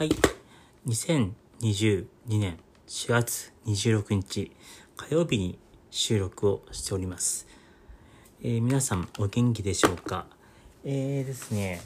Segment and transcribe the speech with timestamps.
[0.00, 0.10] はい。
[0.86, 2.56] 2022年
[2.88, 4.50] 4月26日
[4.96, 5.58] 火曜日に
[5.90, 7.46] 収録をしております。
[8.42, 10.24] えー皆さんお元気でしょうか？
[10.86, 11.82] えーですね、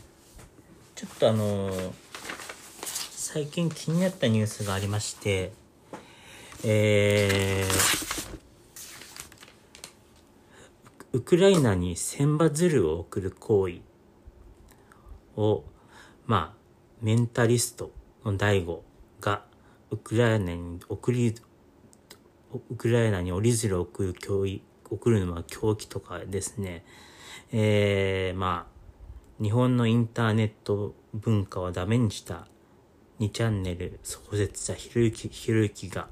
[0.95, 1.93] ちょっとあのー
[2.85, 5.51] 最近気になったニュースがありまして、
[6.63, 8.39] えー
[11.15, 13.81] ウクライナに千羽鶴を送る行為
[15.37, 15.65] を、
[16.27, 16.59] まあ、
[17.03, 17.91] メンタリスト
[18.25, 18.83] の大悟
[19.21, 19.45] が
[19.91, 21.35] ウクライナに送り、
[22.71, 26.85] ウクライナに折り鶴を送る教育、送るのは狂気とかですね、
[27.53, 32.47] えー、まあ、日本のインターネット文化をダメにした
[33.21, 36.09] 2チャンネル創設者ひろゆき、ひろゆきが、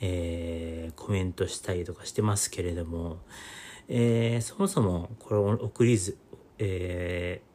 [0.00, 3.18] えー、コメントしたりとかしてますけれども、
[3.88, 6.18] えー、そもそもこれを送りず、
[6.58, 7.48] えー、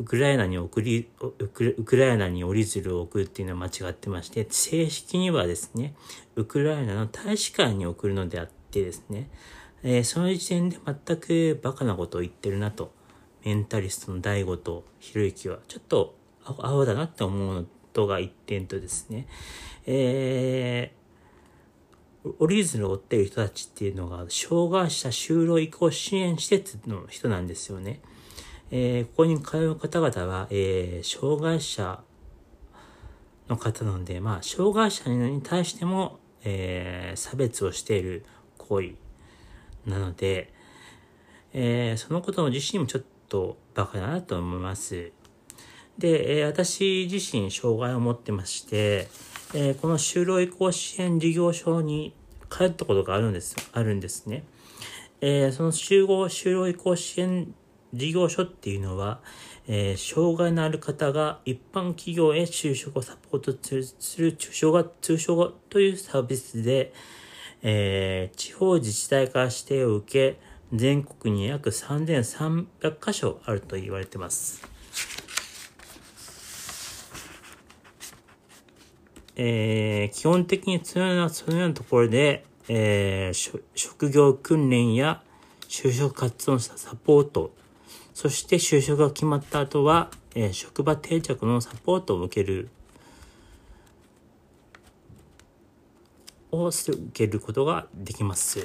[0.00, 5.94] ウクライナに送り、ウクウクライナに折り鶴を送るっていうのは間違ってまして、正式にはですね、
[6.36, 9.28] ウクライナの大使館に送るのであってですね、
[9.82, 12.92] えーその時点で全くバカなことを言ってるなと、
[13.44, 19.26] メンタリストの大悟とひろゆきは、ちょっと青だなって思うのとが一点とですね、
[19.84, 28.00] えー、折り鶴を追っている人たちっていうのが、障害者就労移行支援施設の人なんですよね。
[28.72, 32.00] えーここに通う方々は、えー障害者
[33.48, 38.24] の方なので、まあ、障害者に対しても、えー差別をしている
[38.58, 38.90] 行為
[39.86, 40.52] なので、
[41.52, 45.10] えーそのこと自身もちょっとバカだなと思います。
[45.98, 49.08] で、えー私自身障害を持ってまして、
[49.52, 52.14] えーこの就労移行支援事業所に
[52.48, 54.44] 通ったことがあるんです、あるんですね。
[55.20, 57.52] えーその集合就労移行支援
[57.92, 59.20] 事業所っていうのは、
[59.66, 63.52] えー障害のある方が一般企業へ就職をサポート
[63.98, 66.92] する通称が、通称がというサービスで、
[67.62, 70.40] えー地方自治体から指定を受け、
[70.72, 74.62] 全国に約3300カ所あると言われてます。
[79.36, 85.22] えー基本的にそのような、そのようなところで、えー職業訓練や
[85.68, 87.52] 就職活動のサポート、
[88.20, 92.68] そして就職が決まった後は、えー職場定着のサポートを受ける、
[96.52, 98.62] を受けることができます。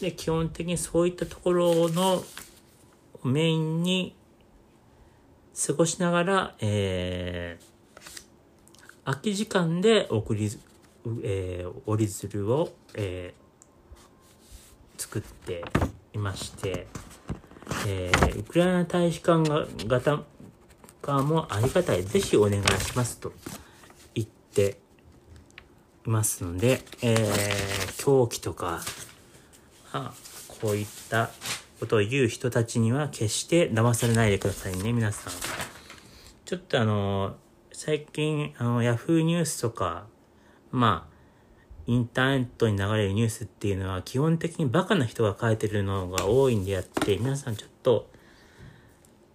[0.00, 2.24] で、基本的にそういったところの
[3.22, 4.16] メインに
[5.64, 7.64] 過ごしながら、えー
[9.04, 10.50] 空き時間で送り、
[11.22, 15.62] えー折り鶴を、えー作って
[16.12, 16.88] いまして、
[17.88, 20.24] えーウクライナ大使館が方
[21.02, 23.32] 側もありがたい、ぜひお願いしますと
[24.14, 24.78] 言って
[26.06, 28.82] いますので、えー狂気とか、
[29.92, 30.14] まあ、
[30.60, 31.30] こういった
[31.80, 35.32] ことを言う人たちには決して騙されないでくださいね、皆さん。
[36.44, 37.36] ちょっとあの、
[37.72, 40.06] 最近、あの、ヤフーニュースとか、
[40.70, 41.16] まあ、
[41.86, 48.10] インターネットに流れるニュースっていうのは基本的にバカな人が書いてるのが多いんであって、皆さんちょっと、と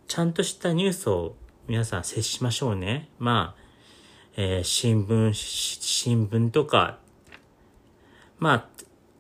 [0.09, 1.35] ちゃんとしたニュースを
[1.69, 3.07] 皆さん接しましょうね。
[3.17, 3.62] まあ、
[4.35, 7.00] えー新聞、新聞とか、
[8.40, 8.67] まあ、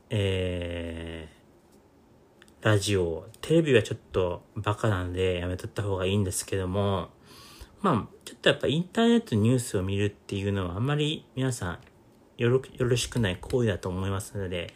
[0.09, 1.41] えー
[2.61, 7.09] ラジオ、テレビはちょっとバカなのでやめとった方がいいんですけども、
[7.81, 11.79] まあ、ちょっとやっぱインターネットニュースを見るっていうのはあんまり皆さん
[12.37, 14.73] よろよろしくない行為だと思いますので、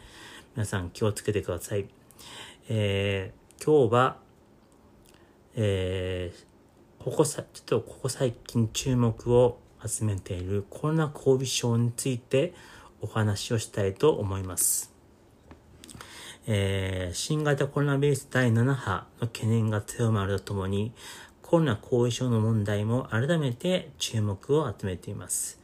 [0.55, 1.89] 皆さん気をつけてください。
[2.69, 4.24] えー今日は、
[5.55, 6.55] えー
[7.05, 12.55] ここさ、ちょっとここ最近注目を集めているコロナ後遺症について
[12.99, 14.91] お話をしたいと思います。
[16.47, 20.93] えー新型コロナウイルス第7波の懸念が強まるとともに、
[21.43, 25.61] コロナ後遺症の問題も改めて注目を集めています。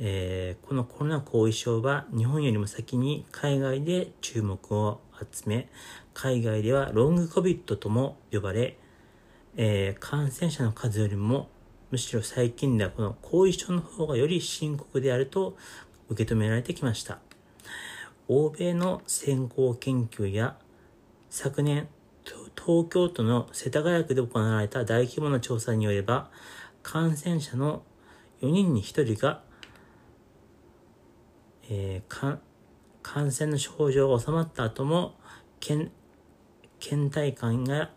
[0.00, 5.68] えーこのコロナ後遺症は日本よりも先に海外で注目を集め、
[6.14, 8.78] 海外ではロングコビットとも呼ばれ、
[9.56, 11.48] えー感染者の数よりも
[11.90, 15.56] むしろ最近ではこの後遺症の方がより深刻であると
[16.08, 17.18] 受け止められてきました。
[18.28, 20.56] 欧米の先行研究や
[21.28, 21.88] 昨年
[22.56, 26.30] 東京都の世田谷区で行われた大規模な調査によれば
[26.82, 27.82] 感染者の
[28.40, 29.42] 4人に1人が、
[31.68, 32.38] えーか
[33.02, 35.16] 感染の症状が収まった後も
[35.60, 35.90] 倦
[37.10, 37.90] 怠感が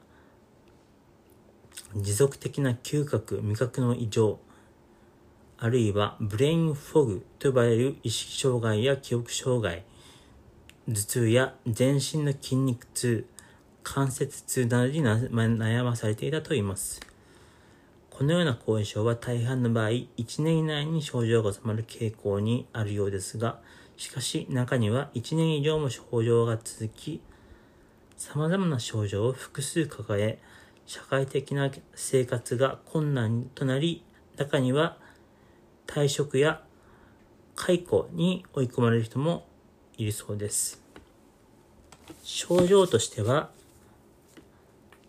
[1.96, 4.38] 持続的な嗅覚、味覚の異常、
[5.58, 9.86] あるいはブレインフォグと呼ばれる意識障害や記憶障害、
[10.90, 13.26] 頭痛や全身の筋肉痛、
[13.82, 17.00] 関節痛などに悩まされていたといいます。
[18.10, 23.62] このような後遺症は大半の場合、1年以内に症状が収まる傾向にあるようですが、
[23.96, 27.22] しかし中には1年以上も症状が続き、
[28.18, 30.40] 様々な症状を複数抱え、
[30.86, 34.04] 社会的な生活が困難となり、
[34.38, 34.98] 中には
[35.88, 36.62] 退職や
[37.56, 39.48] 解雇に追い込まれる人も
[39.98, 40.82] いるそうです。
[42.24, 43.50] 症状としては、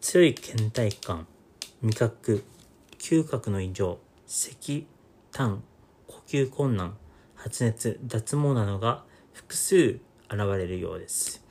[0.01, 1.27] 強い倦怠感、
[1.83, 2.45] 味覚、
[2.99, 4.87] 嗅覚の異常、咳、
[5.33, 5.63] 痰、
[6.07, 6.97] 呼吸困難、
[7.35, 9.99] 発熱、脱毛などが複数
[10.31, 11.45] 現れるようです。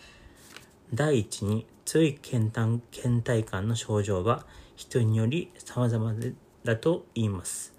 [0.93, 4.45] 第一に、強い倦怠倦怠感の症状は
[4.75, 6.13] 人により様々
[6.63, 7.73] だと言います。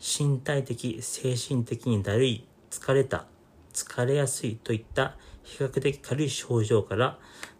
[0.00, 3.26] 身体的、精神的にだるい、疲れた、
[3.72, 7.18] 疲れやすいといった比較的軽い症状から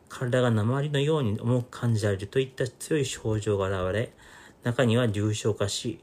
[0.09, 4.13] 体が鉛のように重く感じられるといった強い症状が現れ、
[4.65, 6.01] 中には重症化し、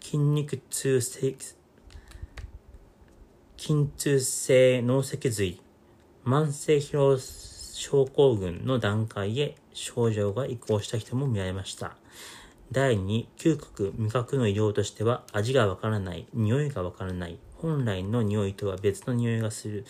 [0.00, 1.36] 筋肉痛性、
[3.56, 5.60] 筋痛性脳脊髄、
[6.24, 7.16] 慢性疲労
[7.78, 11.96] 症候群の段階へ症状が移行した人も見られました。
[12.72, 19.86] 第2、嗅覚、味覚の異常としては味がわからない、匂いがわからない、本来の匂いとは別の匂いがする、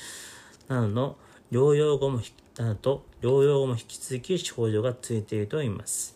[0.68, 1.16] などの
[1.50, 2.20] 療養後も、
[2.58, 6.14] などと療養後も引き続き症状が続いていると言います。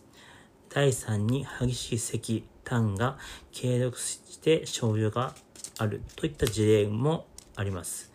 [0.69, 3.17] 第3に激しい咳、痰が
[3.51, 5.33] 継続して症状が
[5.79, 7.25] あるといった事例も
[7.55, 8.13] あります。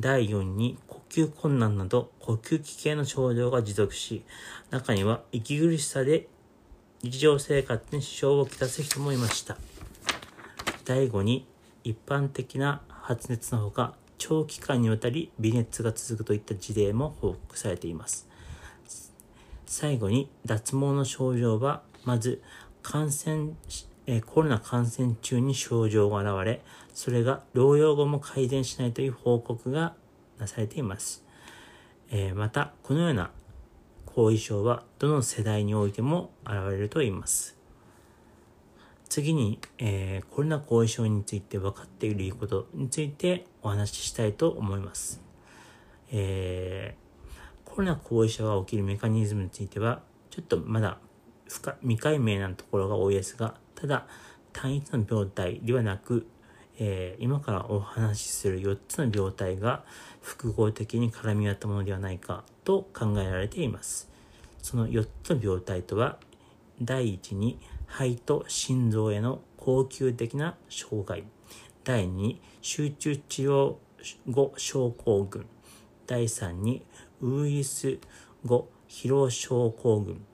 [0.00, 0.76] 第4に
[1.10, 4.22] 吸困難など呼吸器系の症状が持続し、
[4.70, 6.28] 中には息苦しさで
[7.02, 9.58] 日常生活に支障をきたす人もいました。
[10.84, 11.46] 第5に
[11.82, 18.28] 一般的な発熱のほか、長期間にわたり微熱が続くといった事例も報告されています。
[19.66, 22.40] 最後に脱毛の症状は、まず
[22.82, 23.54] 感染、
[24.06, 26.62] えコロナ感染中に症状が現れ、
[26.94, 29.94] それが療養後も改善しないという報告が
[30.40, 31.24] なされています。
[32.10, 33.30] えまた、このような
[34.06, 37.56] 後遺症はどの世代においても現れると言います。
[39.08, 45.20] 次に、えー、コロナ後遺症について分かっていることについてお話ししたいと思います。
[46.12, 50.98] えー、コロナ後遺症が起きるメカニズムについては、ちょっとまだ
[51.82, 54.06] 未解明なところが多いですが、ただ
[54.52, 56.26] 単一の病態ではなく、
[56.82, 59.84] えー、今からお話しする4つの病態が
[60.22, 64.08] 複合的に絡み合ったものではないかと考えられています。
[64.62, 66.18] その4つの病態とは、
[66.80, 71.24] 第1に肺と心臓への恒久的な障害。
[71.84, 73.74] 第2に集中治療
[74.30, 75.44] 後症候群。
[76.06, 76.82] 第3に
[77.20, 77.98] ウイルス
[78.46, 80.24] 後疲労症候群。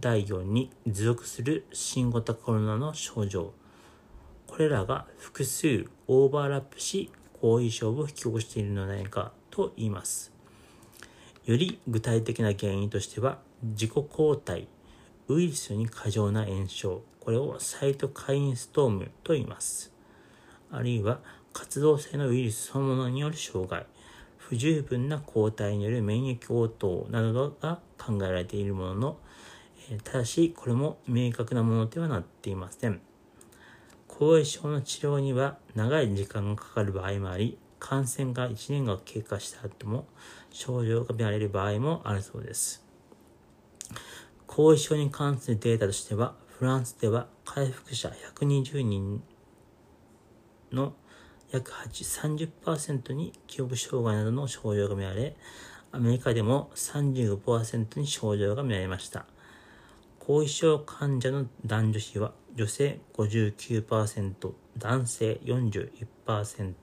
[0.00, 3.52] 第4に持続する新型コロナの症状。
[4.54, 7.10] これらが複数オーバーラップし
[7.42, 10.32] 後遺症を引き起こしているのではないかと言います。
[11.44, 14.68] より具体的な原因としては自己抗体、
[15.26, 19.92] ウイルスに過剰な炎症、これをサイトカインストームと言います。
[20.70, 21.18] あるいは
[21.52, 23.86] 活動性のウイルスそのものによる障害、
[24.36, 29.16] 不十分な抗体による免疫応答などが考えられているものの、
[30.04, 33.00] ただしこれも明確なものではなっていません。
[34.16, 40.06] 後遺症の治療には長い時間がかかる場合もあり、感染が1年が経過した後も
[40.50, 42.84] 症状が見られる場合もあるそうです。
[44.46, 49.20] 後遺症に関するデータとしては、フランスでは回復者120人
[50.70, 50.94] の
[51.50, 55.36] 約30%に記憶障害などの症状が見られ、
[55.90, 59.26] アメリカでも35%に症状が見られました。
[60.26, 66.74] 後遺症患者の男女比は女性59%、男性41%。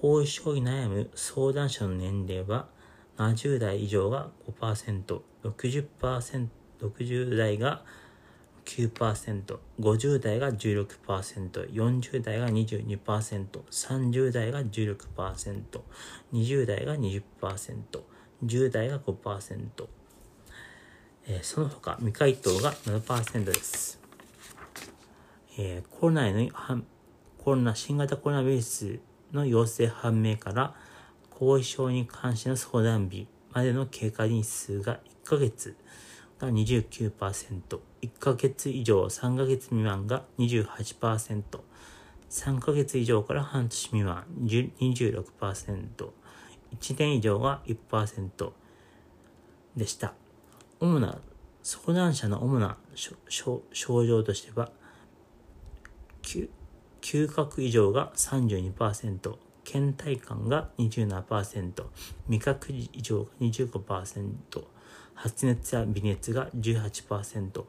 [0.00, 2.68] 後遺症に悩む相談者の年齢は
[3.16, 6.48] 70代以上が5%、60%、
[6.80, 7.82] 60代が
[8.64, 15.62] 9%、50代が16%、40代が22%、30代が16%、
[16.32, 17.22] 20代が20%、
[18.44, 19.88] 10代が5%、
[21.26, 23.98] え、その他未回答が7%です。
[25.56, 26.50] え、コロナへの
[27.38, 28.98] コロナ、新型コロナウイルス
[29.32, 30.74] の陽性判明から
[31.30, 35.76] 後遺症に関しての相談日までの経過日数が1ヶ月
[36.38, 41.42] が29%、1ヶ月以上3ヶ月未満が28%、
[42.28, 45.22] 3ヶ月以上から半年未満26%、
[46.78, 48.52] 1年以上が1%
[49.76, 50.12] でした。
[50.84, 51.18] 主な、
[51.62, 52.76] 相談者の主な
[53.28, 53.62] 症
[54.06, 54.70] 状としては、
[56.22, 61.84] 嗅覚異常が32%、倦怠感が27%、
[62.28, 64.34] 味覚異常が25%、
[65.14, 67.64] 発熱や微熱が18%、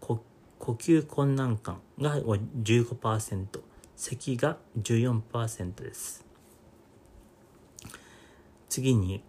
[0.00, 0.20] 呼
[0.58, 3.62] 吸困難感が15%、
[3.96, 6.26] 咳が14%です。
[8.68, 9.24] 次に、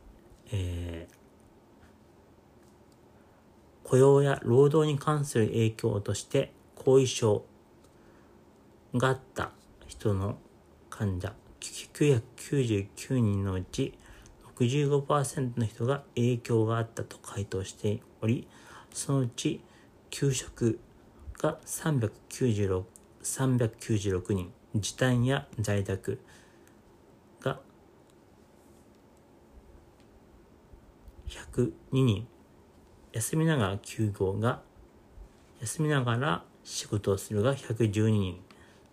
[0.52, 1.19] えー、
[3.90, 7.44] 雇用や労働に関する影響として後遺症
[8.94, 9.50] があった
[9.88, 10.38] 人の
[10.92, 13.98] 患者999人のうち
[14.60, 18.48] 65%の人が影響があったと回答しており
[18.94, 19.60] そのうち
[20.12, 20.80] 給食
[21.40, 22.84] が396
[23.24, 26.20] 396人時短や在宅
[27.42, 27.60] が
[31.28, 32.28] 102人。
[33.12, 34.62] 休みながら休業が
[35.62, 38.40] 休みながら仕事をするが112人。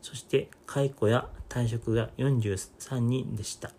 [0.02, 3.72] そして解雇や退職が43人でした。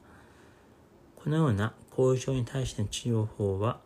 [1.15, 3.79] このような後遺症に対しての治療法は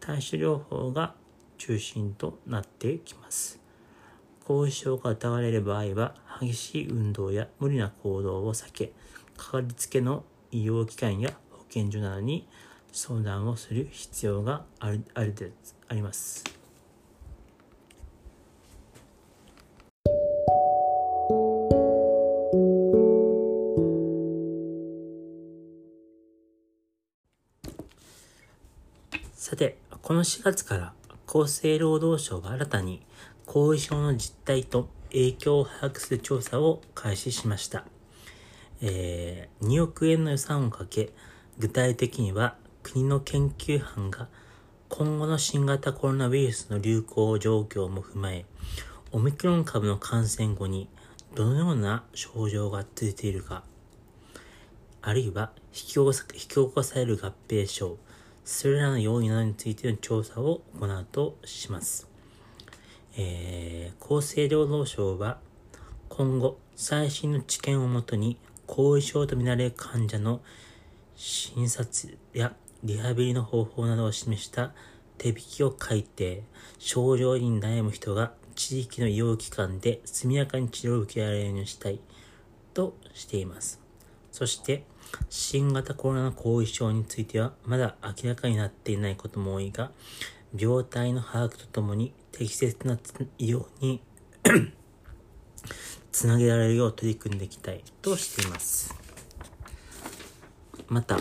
[0.00, 1.14] 対処療法が
[1.58, 3.60] 中心となってきます。
[4.44, 8.92] 後遺症が疑われる場合は激しい運動や無理な行動を避け
[9.36, 12.46] かかりつけの医療機関や保健所などに
[12.96, 15.52] 相談をする必要があるあるで
[15.86, 16.42] あります。
[29.34, 30.94] さて、この4月から
[31.26, 33.02] 厚生労働省が新たに
[33.44, 37.84] 後遺症の実態と影響を把握する調査を開始しました。
[38.80, 41.10] えー、2億円の予算をかけ、
[41.58, 44.28] 具体的には国の研究班が
[44.88, 48.44] 今後の新型コロナウイルスの流行状況も踏まえ、
[49.10, 50.88] オミクロン株の感染後に
[51.34, 53.64] どのような症状が続いているか、
[55.02, 57.98] あるいは引き起こされる合併症、
[58.44, 62.08] それらの要因などについての調査を行うとします。
[63.16, 65.40] えー、厚生労働省は
[66.08, 68.38] 今後最新の知見をもとに
[68.68, 70.40] 後遺症とみられる患者の
[71.16, 72.54] 診察や
[72.86, 74.72] リハビリの方法などを示した
[75.18, 76.44] 手引きを改定、
[76.78, 81.98] 症状に悩む人が地域の医療機関で速やかに治療を受けられるようにしたい
[82.74, 83.80] としています。
[84.30, 84.84] そして、
[85.28, 89.90] 新型コロナの後遺症についてはまだ明らかになっていないことも多いが、
[90.56, 92.96] 病態の把握とともに適切な
[93.38, 94.00] 医療に
[96.12, 98.94] つなげられるよう取り組んでいきたいとしています。
[100.88, 101.20] また、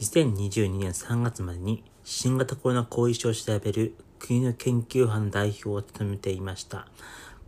[0.00, 6.86] 2022年3月までに新型コロナ後遺症を調べる国の研究班代表を務めていました、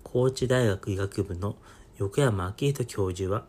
[0.02, 1.54] 高知大学医学部の
[1.98, 3.44] 横山明人教授は、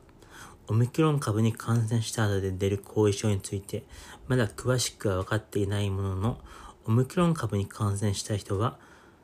[0.68, 3.84] オミクロン株に感染した後で出る後遺症について、
[4.28, 6.38] まだ詳しくは分かっていないものの、
[6.86, 8.78] オミクロン株に感染した人は、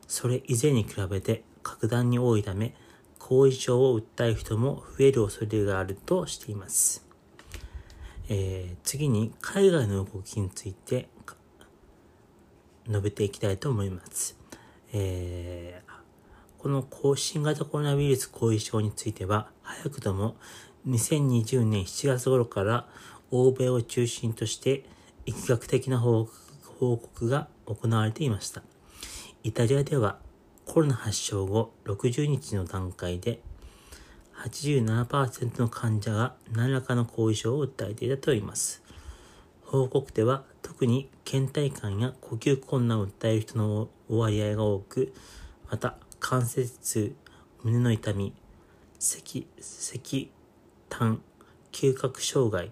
[0.08, 2.74] それ以前に比べて格段に多いため、
[3.20, 7.07] 後遺症を訴える人も増える恐れがあるとしています。
[8.28, 11.08] えー、次に海外の動きについて
[12.86, 14.38] 述べていきたいと思います。
[14.92, 15.92] えー、
[16.58, 20.36] この新型コロナウイルス後遺症については、早くとも
[20.86, 22.86] 2020年7月頃から
[23.30, 24.84] 欧米を中心として
[25.26, 28.62] 疫学的な報告報告が行われていました。
[29.42, 30.18] イタリアでは
[30.64, 33.40] コロナ発症後60日の段階で
[34.38, 38.82] 87%の患者が何らかの後遺症を訴えていたといいます。
[39.64, 45.12] 報告では特に倦怠感や呼吸困難を訴える人の割合が多く、
[45.70, 47.14] また関節痛、
[47.62, 48.32] 胸の痛み、
[48.98, 50.30] 咳、咳、
[50.88, 51.20] 痰、
[51.72, 52.70] 嗅覚障害、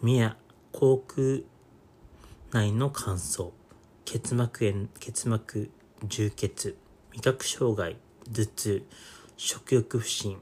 [0.00, 0.36] 目や
[0.72, 1.44] 口腔
[2.52, 3.50] 内の乾燥、
[4.04, 5.70] 結膜炎、結膜
[6.04, 6.76] 充血、
[7.12, 7.96] 味覚障害、
[8.32, 8.86] 頭痛、
[9.36, 10.36] 食欲不振、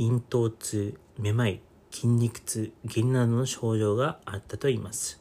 [0.00, 5.20] 咽頭痛、めまい、筋肉痛、下痢などの症状があったといいます。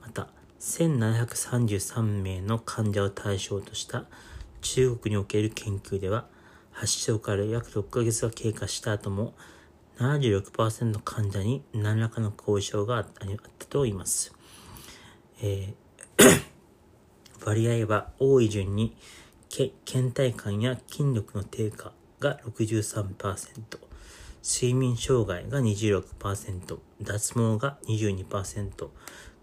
[0.00, 0.28] また、
[0.60, 4.06] 1733名の患者を対象とした
[4.62, 6.24] 中国における研究では、
[6.70, 9.34] 発症から約6ヶ月が経過した後も、
[9.98, 13.26] 76%の患者に何らかの後遺症があった
[13.66, 14.34] といいます。
[15.42, 16.42] えー、
[17.44, 18.96] 割合は多い順に、
[19.50, 23.87] 倦怠感や筋力の低下が63%、
[24.50, 28.88] 睡眠障害が26%、脱毛が22%、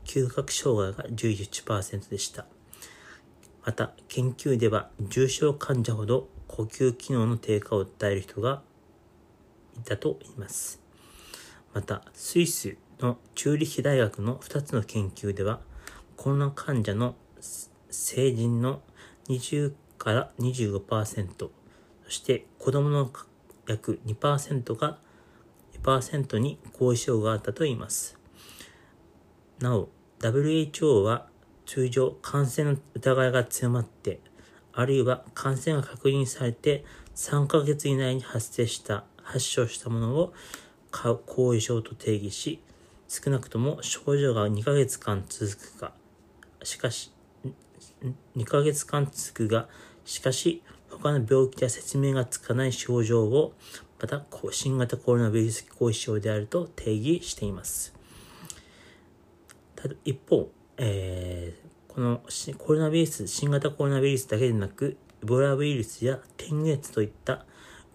[0.04, 2.48] 嗅覚障害が11%でした。
[3.64, 8.64] また、研究では重症患者ほど呼吸機能の低下を訴える人が
[9.78, 10.82] いたと言います。
[11.76, 15.60] また、スイスのチューリヒ大学の2つの研究では、
[16.18, 17.14] コロナ患者の
[17.92, 18.82] 成人の
[19.30, 21.50] 20から25%、
[22.06, 23.12] そして子供の
[23.68, 25.00] 約2%が
[25.84, 28.18] 2%に後遺症があったといいます。
[29.60, 31.28] なお、WHO は
[31.66, 34.20] 通常感染の疑いが強まって、
[34.74, 36.84] あるいは感染が確認されて
[37.16, 40.34] 3ヶ月以内に発生した、発症したものを
[40.92, 42.62] 後遺症と定義し、
[43.08, 45.94] 少なくとも症状が2ヶ月間続くか、
[46.64, 47.12] しかし、
[48.36, 49.68] 2ヶ月間続くが、
[50.04, 50.62] しかし、
[51.00, 53.54] 他の病気や説明がつかない症状を、
[54.00, 57.94] また新型コロナウイルス後遺症であると定義しています。
[59.76, 62.22] ただ一方、えー、この
[62.58, 67.46] コロナウイルス、新型コロナウイルスだけでなく、エボラウイルスや天熱といった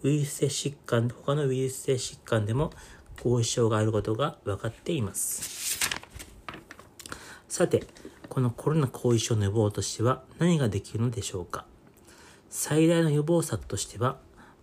[0.02, 2.72] ウイルス性疾患、他のウイルス性疾患でも
[3.22, 5.78] 後遺症があることが分かっています。
[7.48, 7.84] さて、
[8.28, 11.66] このコロナ後遺症の予防としては何ができるのでしょうか？
[12.50, 14.18] 最大の予防策としては、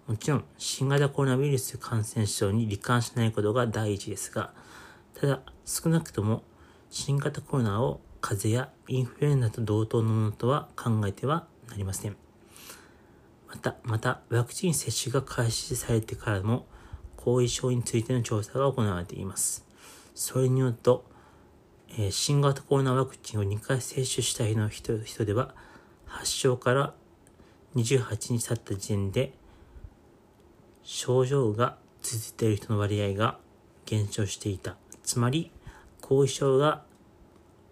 [0.08, 4.54] もちろん新型コロナウイルス感染症に罹患しないことが第一ですが、
[5.14, 6.44] ただ少なくとも
[6.90, 12.18] 新型コロナを風邪やインフルエンザと同等のものとは考えてはなりません。
[13.48, 16.66] また、また、ワクチン接種が開始されてからも、
[17.16, 19.66] 後遺症についての調査が行われています。
[20.14, 21.06] それによると、
[21.92, 25.56] えー、新型コロナワクチンを2回接種した人の人では、
[26.06, 26.94] 発症から
[27.78, 29.34] 28日経った時点で、
[30.82, 33.38] 症状が続いている人の割合が
[33.86, 34.78] 減少していた。
[35.04, 35.52] つまり、
[36.02, 36.84] 後遺症が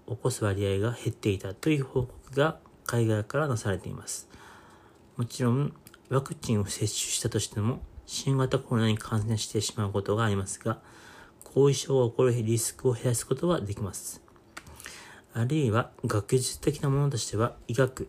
[0.08, 4.30] 起こす割合が減っていたという報告が海外からなされています。
[5.18, 5.74] もちろん、
[6.10, 10.80] ワクチンを接種したとしても、新型コロナに感染してしまうことがありますが、
[11.56, 14.22] 後遺症が起こるリスクを減らすことはできます。
[15.34, 18.08] あるいは、学術的なものとしては、医学、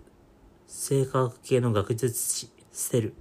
[0.79, 3.15] 生化学系の学術誌、セル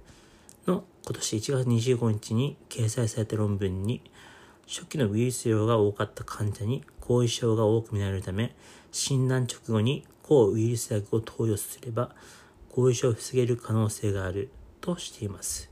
[0.66, 4.02] の今年1月25日に掲載された論文に、
[4.68, 8.54] 初期のウイルス量が多かった患者に後遺症が多く見られるため、
[8.92, 12.14] 診断直後に抗ウイルス薬を投与すれば、
[12.74, 14.50] 後遺症を防げる可能性がある
[14.82, 15.70] としています。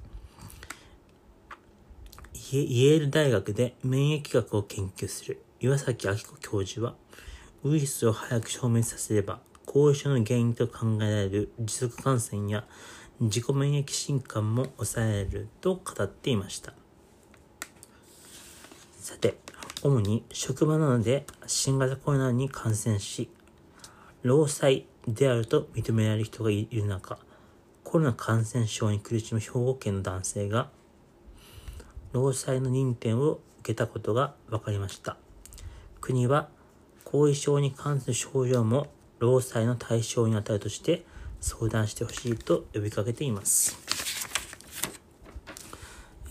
[2.50, 6.94] イェール大学で免疫学を研究する岩崎明子教授は、
[7.62, 12.64] ウイルスを早く消滅させれば、後遺症の原因と考えられる持続感染や
[13.20, 16.74] 自己免疫疾患も抑えられると語っていました。
[18.98, 19.38] さて、
[19.82, 23.30] 主に職場などで新型コロナに感染し、
[24.22, 27.18] 労災であると認められる人がいる中、
[27.82, 30.70] コロナ感染症に苦しむ兵庫県の男性が、
[32.12, 35.18] 労災の認定を受けたことが分かりました。
[36.00, 36.48] 国は、
[37.04, 38.86] 後遺症に関する症状も
[39.24, 41.06] 労災の対象に当たるとして
[41.40, 43.78] 相談してほしいと呼びかけています。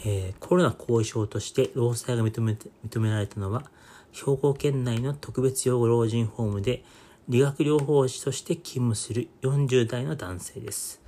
[0.05, 2.55] えー、コロナ後遺症として労災が認め
[2.87, 3.63] 認められたのは、
[4.11, 6.83] 兵庫県内の特別養護老人ホームで
[7.29, 11.01] 理学療法士として勤務する40代の男性です。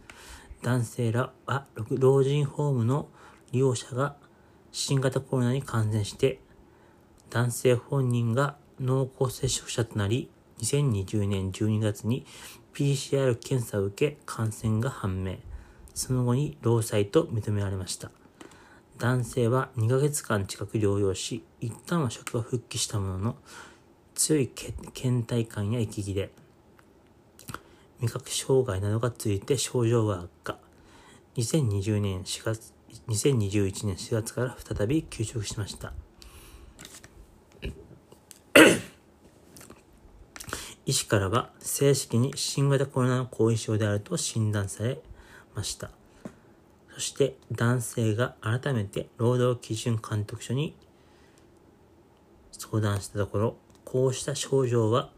[0.64, 3.10] 男性らは老人ホームの
[3.52, 4.16] 利用者が
[4.72, 6.40] 新型コロナに感染して、
[7.30, 12.26] 男性本人が濃厚接触者となり、2020年12月に
[12.74, 15.38] PCR 検査を受け感染が判明。
[15.94, 18.12] その後に労災と認められました。
[18.98, 23.36] 男性は2ヶ月間近く療養し、一旦は職場復帰したものの、
[24.14, 24.50] 強い
[24.94, 26.32] 倦怠感や息切れ、
[28.00, 30.58] 味覚障害などがついて症状が悪化。
[31.38, 32.74] 2020年4月、
[33.08, 35.94] 2021年4月から再び休職しました。
[40.86, 45.00] 医師からは正式に新型コロナの後遺症であると診断され
[45.56, 45.90] ました。
[46.94, 50.76] そして男性が改めて労働基準監督署に
[52.52, 55.10] 相談したところ、こうした症状は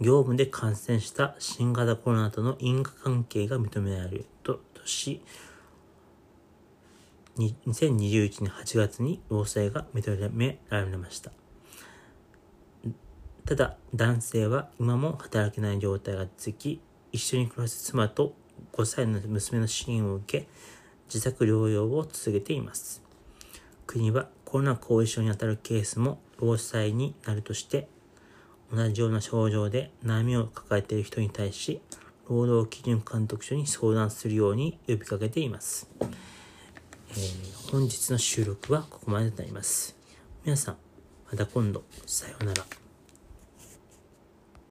[0.00, 5.22] 業務で感染した新型コロナとの因果関係が認められるとし、
[7.38, 11.32] 2021年8月に労災が認められました。
[13.46, 16.80] ただ、男性は今も働けない状態が続き、
[17.12, 18.34] 一緒に暮らす妻と
[18.72, 20.48] 5歳の娘の支援を受け、
[21.12, 23.02] 自宅療養を続けています。
[23.86, 27.88] 国はコロナ後遺症にあたるケースも労災になるとして、
[28.72, 31.80] 同じような症状で悩みを抱えている人に対し、
[32.28, 35.90] 労働基準監督署に相談するように呼びかけています。
[37.10, 39.96] えー、本日の収録はここまでとなります。
[40.44, 40.76] 皆さん、
[41.30, 42.64] また今度、さようなら。